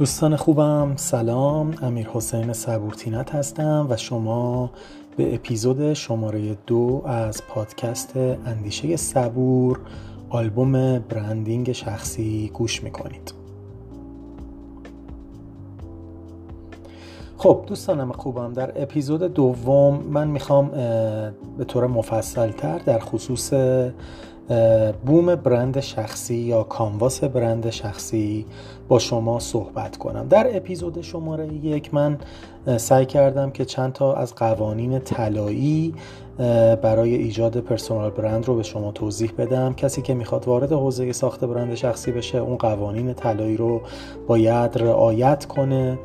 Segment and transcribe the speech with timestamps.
[0.00, 1.74] دوستان خوبم سلام.
[1.82, 4.70] امیر حسین صبورتینت هستم و شما
[5.16, 9.80] به اپیزود شماره دو از پادکست اندیشه صبور
[10.30, 13.34] آلبوم برندینگ شخصی گوش می‌کنید.
[17.36, 20.68] خب دوستانم خوبم در اپیزود دوم من می‌خوام
[21.58, 23.52] به طور مفصل تر در خصوص
[25.06, 28.46] بوم برند شخصی یا کانواس برند شخصی
[28.88, 30.28] با شما صحبت کنم.
[30.28, 32.18] در اپیزود شماره یک من
[32.76, 35.94] سعی کردم که چند تا از قوانین طلایی
[36.82, 39.74] برای ایجاد پرسونال برند رو به شما توضیح بدم.
[39.74, 43.80] کسی که می‌خواد وارد حوزه ساخت برند شخصی بشه اون قوانین طلایی رو
[44.26, 45.98] باید رعایت کنه.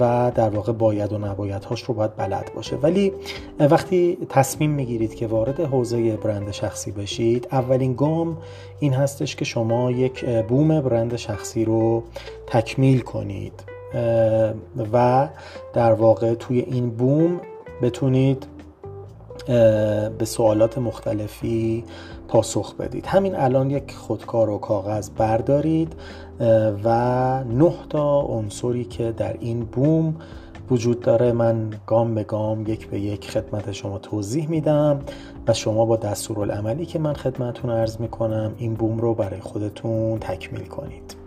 [0.00, 2.76] و در واقع باید و نباید هاش رو باید بلد باشه.
[2.76, 3.12] ولی
[3.60, 8.38] وقتی تصمیم می‌گیرید که وارد حوزه برند شخصی بشید اولین گام
[8.80, 12.02] این هستش که شما یک بوم برند شخصی رو
[12.46, 13.52] تکمیل کنید.
[14.92, 15.28] و
[15.74, 17.40] در واقع توی این بوم
[17.82, 18.46] بتونید
[20.18, 21.84] به سوالات مختلفی
[22.28, 23.06] پاسخ بدید.
[23.06, 25.92] همین الان یک خودکار و کاغذ بردارید
[26.84, 30.16] و نه تا عنصری که در این بوم
[30.70, 31.32] وجود داره.
[31.32, 35.00] من گام به گام یک به یک خدمت شما توضیح میدم
[35.46, 40.64] و شما با دستورالعملی که من خدمتون ارز می‌کنم این بوم رو برای خودتون تکمیل
[40.64, 41.21] کنید.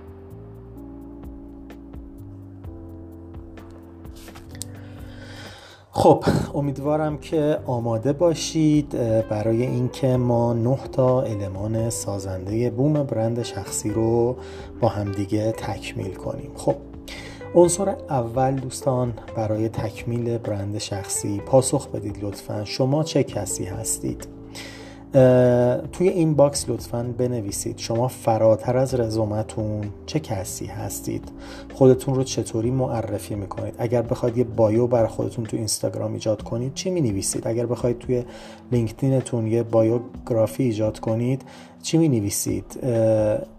[5.97, 8.89] خب امیدوارم که آماده باشید
[9.29, 14.35] برای اینکه ما نه تا المان سازنده بوم برند شخصی رو
[14.81, 16.52] با همدیگه تکمیل کنیم.
[16.55, 16.75] خب
[17.55, 22.65] عنصر اول دوستان برای تکمیل برند شخصی پاسخ بدید لطفا.
[22.65, 24.34] شما چه کسی هستید؟
[25.91, 27.77] توی این box لطفا بنویسید.
[27.77, 31.31] شما فراتر از رزومتون چه کسی هستید؟
[31.73, 36.73] خودتون رو چطوری معرفی می‌کنید؟ اگر بخواید یه bio برای خودتون تو اینستاگرام ایجاد کنید
[36.73, 38.23] چی می نویسید اگر بخواید توی
[38.71, 41.42] لینکدینتون یه biography ایجاد کنید
[41.82, 42.80] چی می نویسید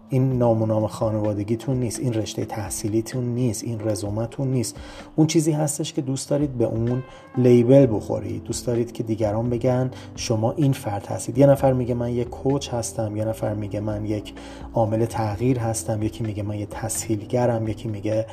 [0.09, 4.75] این نام و نام خانوادگیتون نیست این رشته تحصیلیتون نیست این رزومتون نیست.
[5.15, 7.03] اون چیزی هستش که دوست دارید به اون
[7.37, 8.43] لیبل بخورید.
[8.43, 11.37] دوست دارید که دیگران بگن شما این فرد هستید.
[11.37, 14.33] یه نفر میگه من یک کوچ هستم یه نفر میگه من یک
[14.73, 18.25] عامل تغییر هستم یکی میگه من یه تسهیلگرم یکی میگه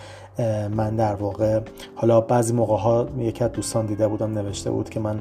[0.76, 1.60] من در واقع
[1.94, 5.20] حالا بعضی موقع ها یکی از دوستان دیده بودم نوشته بود که من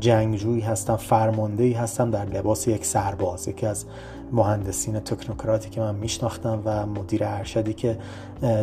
[0.00, 3.84] جنگجویی هستم فرمانده هستم در لباس یک سرباز یکی از
[4.32, 7.98] مهندسین تکنوکراتی که من میشناختم و مدیر ارشدی که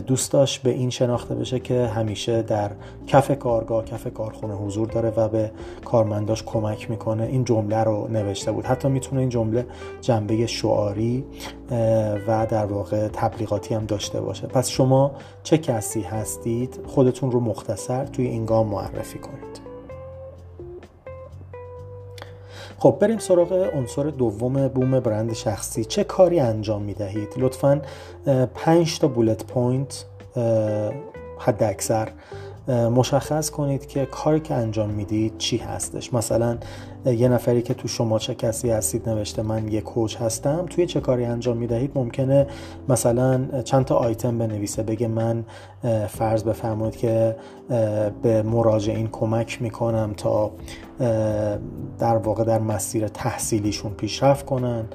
[0.07, 2.71] دوست داشت به این شناخته بشه که همیشه در
[3.07, 5.51] کف کارگاه کف کارخونه حضور داره و به
[5.85, 7.23] کارمنداش کمک می‌کنه.
[7.23, 8.65] این جمله رو نوشته بود.
[8.65, 9.65] حتی می‌تونه این جمله
[10.01, 11.25] جنبه شعاری
[12.27, 14.47] و در واقع تبلیغاتی هم داشته باشه.
[14.47, 15.11] پس شما
[15.43, 19.65] چه کسی هستید خودتون رو مختصر توی این گام معرفی کنید.
[22.79, 25.85] خب بریم سراغ عنصر دوم بوم برند شخصی.
[25.85, 27.81] چه کاری انجام می دهید لطفا
[28.55, 30.05] پنج تا bullet point
[31.39, 32.09] حد اکثر
[32.67, 36.13] مشخص کنید که کاری که انجام می‌دید چی هستش.
[36.13, 36.57] مثلا
[37.05, 40.99] یه نفری که تو شما چه کسی هستید نوشته من یه coach هستم توی چه
[40.99, 42.47] کاری انجام می‌دهید؟ ممکنه
[42.89, 45.45] مثلا چند تا آیتم بنویسه بگه من
[46.07, 47.35] فرض بفرمایید که
[48.21, 50.51] به مراجعین کمک می‌کنم تا
[51.99, 54.85] در واقع در مسیر تحصیلیشون پیشرفت کنن.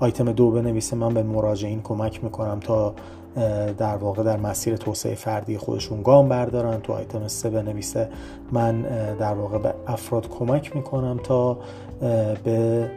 [0.00, 2.94] آیتم دو بنویسه من به مراجعین کمک می‌کنم تا
[3.78, 8.08] در واقع در مسیر توسعه فردی خودشون گام بردارن تو آیتم سه بنویسه
[8.52, 8.82] من
[9.18, 11.58] در واقع به افراد کمک می‌کنم تا
[12.44, 12.90] به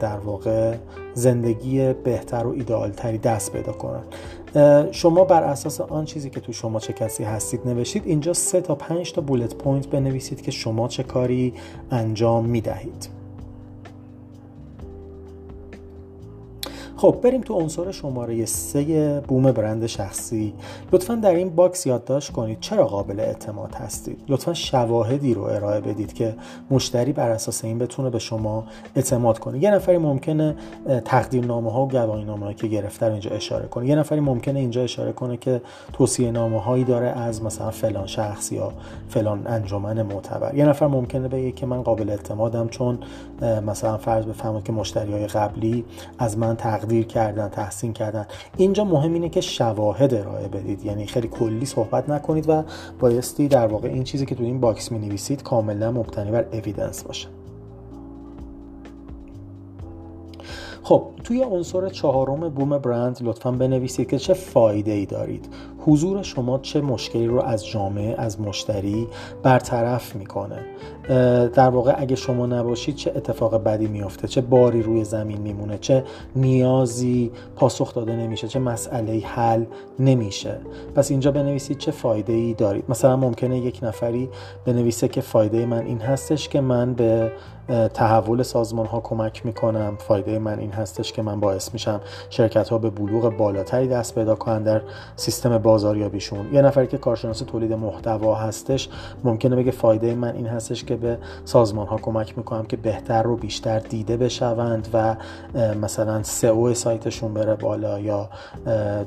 [0.00, 0.74] در واقع
[1.14, 4.02] زندگی بهتر و ایدئالتری دست پیدا کنن.
[4.90, 8.74] شما بر اساس آن چیزی که تو شما چه کسی هستید نوشتید اینجا سه تا
[8.74, 11.54] پنج تا bullet point بنویسید که شما چه کاری
[11.90, 13.19] انجام می‌دهید.
[17.00, 20.52] خب بریم تو عنصر شماره سه بوم برند شخصی.
[20.92, 24.22] لطفا در این box یادداشت کنید چرا قابل اعتماد هستید.
[24.28, 26.34] لطفا شواهدی رو ارائه بدید که
[26.70, 28.64] مشتری بر اساس این بتونه به شما
[28.96, 29.58] اعتماد کنه.
[29.58, 30.56] یه نفری ممکنه
[31.04, 33.86] تقدیرنامه ها و گواهی نامه که گرفته رو اینجا اشاره کنه.
[33.86, 35.62] یه نفری ممکنه اینجا اشاره کنه که
[35.92, 38.72] توصیه نامه هایی داره از مثلا فلان شخص یا
[39.08, 40.54] فلان انجمن معتبر.
[40.54, 42.98] یه نفر ممکنه بگه که من قابل اعتمادم چون
[43.66, 45.84] مثلا فرض بفرمایید که مشتری های قبلی
[46.18, 48.26] از من تقدیر تقدیر کردن تحسین کردن.
[48.56, 50.84] اینجا مهم اینه که شواهد ارائه بدید.
[50.84, 52.62] یعنی خیلی کلی صحبت نکنید و
[53.00, 57.02] بایستی در واقع این چیزی که تو این box می نویسید کاملا مبتنی بر evidence
[57.02, 57.28] باشه.
[60.82, 65.48] خب توی عنصر چهارم بوم برند لطفا بنویسید که چه فایده ای دارید.
[65.86, 69.08] حضور شما چه مشکلی رو از جامعه از مشتری
[69.42, 70.58] برطرف می‌کنه؟
[71.54, 76.04] در واقع اگه شما نباشید چه اتفاق بدی میافته؟ چه باری روی زمین میمونه؟ چه
[76.36, 79.64] نیازی پاسخ داده نمیشه؟ چه مسئله حل
[79.98, 80.56] نمیشه؟
[80.94, 82.84] پس اینجا بنویسید چه فایده ای دارید.
[82.88, 84.28] مثلا ممکنه یک نفری
[84.64, 87.32] بنویسه که فایده من این هستش که من به
[87.94, 89.96] تحول سازمان ها کمک می‌کنم.
[89.98, 92.00] فایده من این هستش که من باعث میشم
[92.30, 94.62] شرکت ها به بلوغ بالاتری دست پیدا کنن.
[94.62, 94.80] در
[95.16, 96.54] سیستم بازاریابیشون.
[96.54, 98.88] یه نفری که کارشناس تولید محتوا هستش
[99.24, 103.36] ممکنه بگه فایده من این هستش که به سازمان ها کمک می‌کنم که بهتر و
[103.36, 105.16] بیشتر دیده بشوند و
[105.82, 108.28] مثلا SEO سایتشون بره بالا یا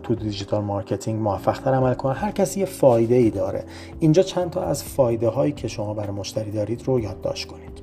[0.04, 2.14] تو digital marketing موفق تر عمل کنن.
[2.14, 3.64] هر کسی یه فایده ای داره.
[4.00, 7.83] اینجا چند تا از فایده هایی که شما برای مشتری دارید رو یادداشت کنید.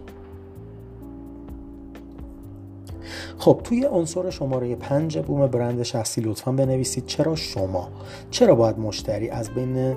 [3.41, 7.89] خب توی عنصر شماره پنج بوم برند شخصی لطفا بنویسید چرا شما
[8.31, 9.97] چرا باید مشتری از بین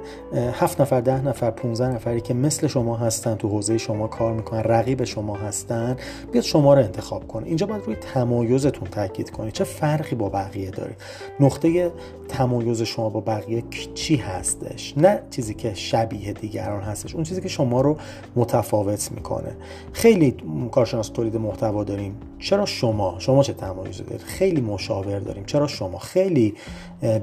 [0.54, 4.60] هفت نفر ده نفر 15 نفری که مثل شما هستن تو حوزه شما کار می‌کنن
[4.60, 5.98] رقیب شما هستن
[6.31, 7.48] بیاد شما رو انتخاب کنه.
[7.48, 9.54] اینجا باید روی تمایزتون تاکید کنید.
[9.54, 10.98] چه فرقی با بقیه دارید
[11.40, 11.92] نقطه
[12.30, 13.63] تمایز شما با بقیه
[13.94, 17.98] چی هستش؟ نه چیزی که شبیه دیگران هستش اون چیزی که شما رو
[18.36, 19.56] متفاوت می‌کنه.
[19.94, 20.36] خیلی
[20.72, 22.16] کارشناس تولید محتوا داریم.
[22.44, 25.45] چرا شما شما چه تمایزی دارید؟ خیلی مشاور داریم.
[25.45, 26.56] چرا شما؟ خیلی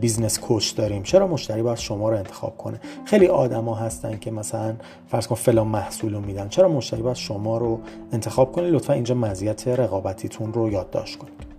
[0.00, 1.02] business coach داریم.
[1.02, 4.76] چرا مشتری باید شما رو انتخاب کنه؟ خیلی آدما هستن که مثلا
[5.08, 6.48] فرض کن فلان محصول رو میدن.
[6.48, 7.80] چرا مشتری باید شما رو
[8.12, 11.50] انتخاب کنه؟ لطفا اینجا مزیت رقابتیتون رو یادداشت کنید.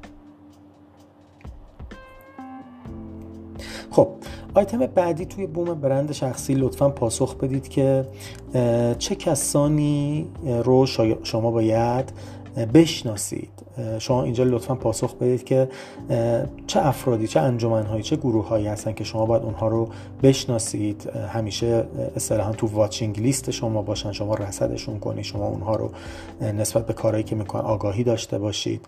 [3.91, 4.07] خب
[4.53, 8.05] آیتم بعدی توی بوم برند شخصی لطفا پاسخ بدید که
[8.97, 10.27] چه کسانی
[10.63, 10.85] رو
[11.23, 12.13] شما باید
[12.73, 13.49] بشناسید.
[13.99, 15.69] شما اینجا لطفا پاسخ بدید که
[16.67, 19.89] چه افرادی چه انجمنهایی چه گروه هایی هستن که شما باید اونها رو
[20.23, 21.09] بشناسید.
[21.09, 25.91] همیشه اصطلاحا تو واچینگ لیست شما باشن شما رصدشون کنید شما اونها رو
[26.41, 28.85] نسبت به کارهایی که می‌کنن آگاهی داشته باشید.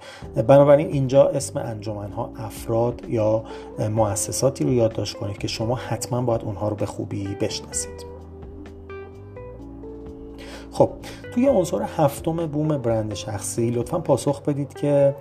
[0.48, 3.44] بنابراین اینجا اسم انجمنها افراد یا
[3.90, 8.14] مؤسساتی رو یادداشت کنید که شما حتما باید اونها رو به خوبی بشناسید.
[10.72, 10.90] خب
[11.34, 15.16] توی عنصر هفتم بوم برند شخصی لطفا پاسخ بدید که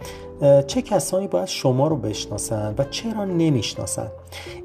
[0.66, 4.10] چه کسانی باید شما رو بشناسند و چرا نمی‌شناسند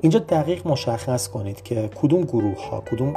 [0.02, 3.14] اینجا دقیق مشخص کنید که کدوم گروه ها کدوم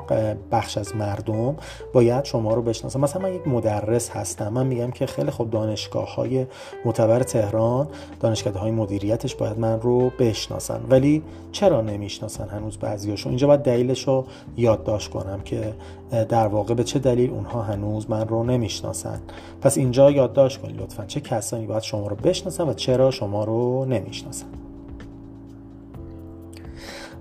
[0.52, 1.56] بخش از مردم
[1.92, 3.00] باید شما رو بشناسن.
[3.00, 4.48] مثلا من یک مدرس هستم.
[4.48, 6.46] من میگم که خیلی خوب دانشگاه های
[6.84, 7.88] معتبر تهران
[8.20, 10.80] دانشگاه های مدیریتش باید من رو بشناسن.
[10.90, 11.22] ولی
[11.52, 14.24] چرا نمی‌شناسن هنوز بعضیاشون اینجا باید دلیلش رو
[14.56, 15.74] یادداشت کنم که
[16.28, 19.20] در واقع به چه دلیل اونها هنوز من رو نمی‌شناسن.
[19.62, 21.04] پس اینجا یادداشت کنید لطفا.
[21.06, 24.46] چه کسانی باید شما رو بشناسن و چرا شما رو نمی‌شناسن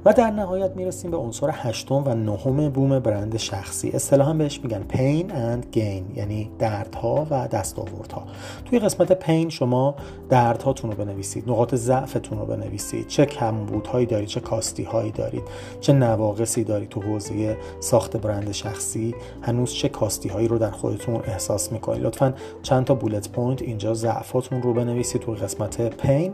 [0.06, 3.90] و در نهایت می‌رسیم به عنصر هشتم و نهم بوم برند شخصی.
[3.90, 8.24] اصطلاحا بهش میگن پین اند گین یعنی دردها و دستاوردها.
[8.66, 9.96] توی قسمت pain شما
[10.30, 13.07] دردهاتون رو بنویسید نقاط ضعفتون رو بنویسید.
[13.07, 15.44] چه کمبودهایی دارید چه کاستی هایی دارید
[15.81, 19.16] چه نواقصی دارید تو حوزه ساخت برند شخصی.
[19.42, 23.94] هنوز چه کاستی هایی رو در خودتون احساس می‌کنید؟ لطفا چند تا bullet point اینجا
[23.94, 26.34] ضعفاتون رو بنویسید توی قسمت pain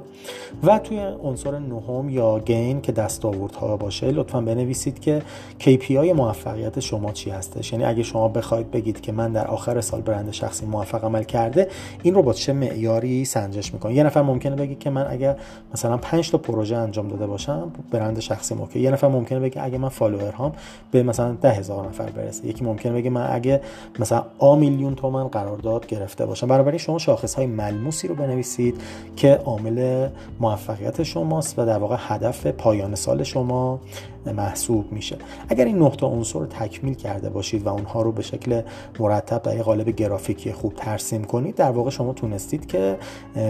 [0.63, 5.21] و توی عنصر نهم یا gain که دستاورد ها باشه لطفا بنویسید که
[5.59, 7.74] KPI موفقیت شما چی هستش.
[7.74, 11.67] یعنی اگه شما بخواید بگید که من در آخر سال برند شخصی موفق عمل کرده
[12.03, 15.35] این رو با چه معیاری سنجش می‌کنه یه نفر ممکنه بگه که من اگر
[15.74, 19.77] مثلا 5 تا پروژه انجام داده باشم برند شخصی okay یه نفر ممکنه بگه اگه
[19.77, 20.51] من follower هام
[20.91, 22.47] به مثلا ده هزار نفر برسه.
[22.47, 23.62] یکی ممکنه بگه من اگه
[24.00, 26.47] مثلا آ میلیون تومن قرارداد گرفته باشم.
[26.47, 28.81] بنابراین شما شاخص های ملموسی رو بنویسید
[29.15, 30.07] که عامل
[30.39, 33.79] موفقیت شماست و در واقع هدف پایان سال شما شما
[34.33, 35.17] محسوب میشه.
[35.49, 38.61] اگر این نقطه عنصر رو تکمیل کرده باشید و اونها رو به شکل
[38.99, 42.97] مرتب در قالب گرافیکی خوب ترسیم کنید در واقع شما تونستید که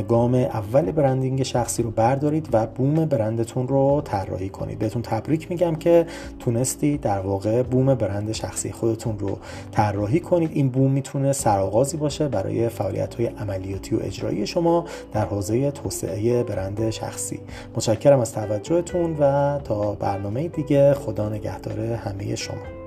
[0.07, 4.79] گام اول برندینگ شخصی رو بردارید و بوم برندتون رو طراحی کنید.
[4.79, 6.05] بهتون تبریک میگم که
[6.39, 9.37] تونستید در واقع بوم برند شخصی خودتون رو
[9.71, 10.51] طراحی کنید.
[10.53, 16.43] این بوم می‌تونه سرآغازی باشه برای فعالیت های عملیاتی و اجرایی شما در حوزه توسعه
[16.43, 17.39] برند شخصی.
[17.75, 19.59] متشکرم از توجهتون و
[19.93, 20.93] برنامه دیگه.
[20.93, 22.85] خدا نگهدار همه شما.